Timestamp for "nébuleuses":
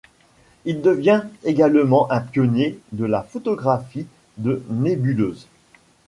4.67-5.47